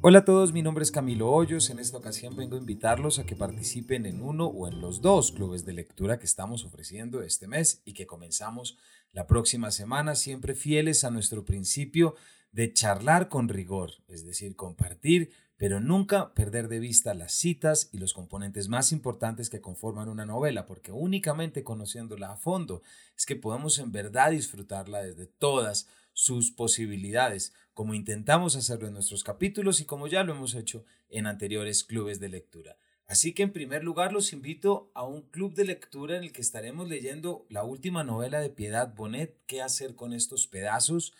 [0.00, 1.70] Hola a todos, mi nombre es Camilo Hoyos.
[1.70, 5.32] En esta ocasión vengo a invitarlos a que participen en uno o en los dos
[5.32, 8.78] clubes de lectura que estamos ofreciendo este mes y que comenzamos
[9.10, 12.14] la próxima semana, siempre fieles a nuestro principio
[12.52, 17.98] de charlar con rigor, es decir, compartir, pero nunca perder de vista las citas y
[17.98, 22.82] los componentes más importantes que conforman una novela, porque únicamente conociéndola a fondo
[23.16, 29.22] es que podemos en verdad disfrutarla desde todas sus posibilidades, como intentamos hacerlo en nuestros
[29.22, 32.76] capítulos y como ya lo hemos hecho en anteriores clubes de lectura.
[33.06, 36.40] Así que en primer lugar los invito a un club de lectura en el que
[36.40, 41.14] estaremos leyendo la última novela de Piedad Bonet, ¿Qué hacer con estos pedazos?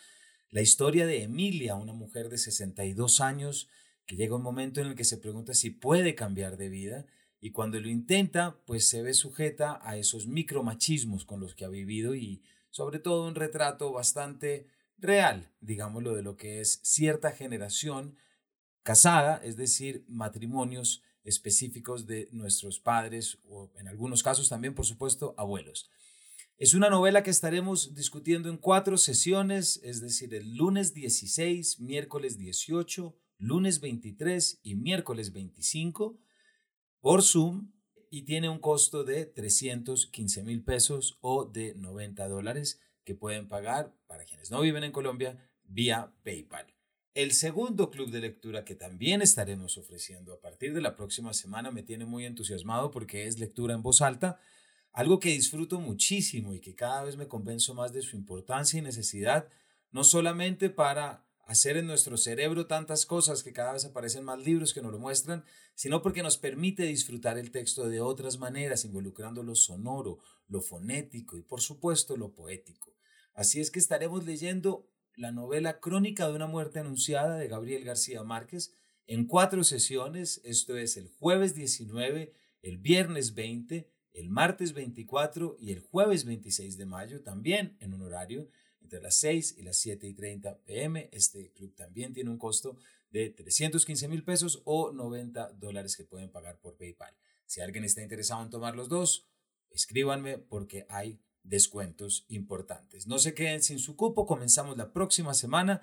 [0.49, 3.69] La historia de Emilia, una mujer de 62 años
[4.05, 7.05] que llega un momento en el que se pregunta si puede cambiar de vida
[7.39, 11.69] y cuando lo intenta, pues se ve sujeta a esos micromachismos con los que ha
[11.69, 14.67] vivido y sobre todo un retrato bastante
[15.01, 18.15] real, digámoslo, de lo que es cierta generación
[18.83, 25.35] casada, es decir, matrimonios específicos de nuestros padres o en algunos casos también, por supuesto,
[25.37, 25.89] abuelos.
[26.57, 32.37] Es una novela que estaremos discutiendo en cuatro sesiones, es decir, el lunes 16, miércoles
[32.37, 36.19] 18, lunes 23 y miércoles 25
[36.99, 37.71] por Zoom
[38.11, 43.91] y tiene un costo de 315 mil pesos o de 90 dólares que pueden pagar,
[44.05, 46.67] para quienes no viven en Colombia, vía PayPal.
[47.15, 51.71] El segundo club de lectura que también estaremos ofreciendo a partir de la próxima semana
[51.71, 54.39] me tiene muy entusiasmado porque es lectura en voz alta,
[54.91, 58.83] algo que disfruto muchísimo y que cada vez me convenzo más de su importancia y
[58.83, 59.49] necesidad,
[59.89, 64.71] no solamente para hacer en nuestro cerebro tantas cosas que cada vez aparecen más libros
[64.71, 69.41] que nos lo muestran, sino porque nos permite disfrutar el texto de otras maneras, involucrando
[69.41, 72.88] lo sonoro, lo fonético y por supuesto lo poético.
[73.39, 78.21] Así es que estaremos leyendo la novela Crónica de una muerte anunciada de Gabriel García
[78.21, 78.73] Márquez
[79.07, 82.33] en cuatro sesiones, esto es el jueves 19,
[82.63, 88.01] el viernes 20, el martes 24 y el jueves 26 de mayo, también en un
[88.01, 88.49] horario
[88.81, 91.07] entre las 6 y las 7 y 30 pm.
[91.13, 92.75] Este club también tiene un costo
[93.09, 97.15] de 315 mil pesos o 90 dólares que pueden pagar por PayPal.
[97.45, 99.29] Si alguien está interesado en tomar los dos,
[99.71, 103.07] escríbanme porque hay descuentos importantes.
[103.07, 105.81] No se queden sin su cupo, comenzamos la próxima semana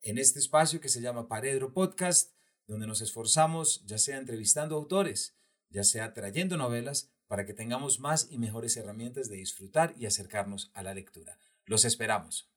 [0.00, 2.32] en este espacio que se llama Paredro Podcast,
[2.66, 5.36] donde nos esforzamos ya sea entrevistando autores,
[5.68, 10.70] ya sea trayendo novelas, para que tengamos más y mejores herramientas de disfrutar y acercarnos
[10.74, 11.38] a la lectura.
[11.64, 12.50] Los esperamos.